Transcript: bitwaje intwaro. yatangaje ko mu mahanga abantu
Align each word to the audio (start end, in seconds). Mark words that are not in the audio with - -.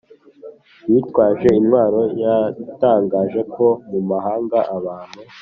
bitwaje 0.91 1.47
intwaro. 1.59 2.01
yatangaje 2.23 3.41
ko 3.53 3.65
mu 3.89 3.99
mahanga 4.09 4.57
abantu 4.77 5.19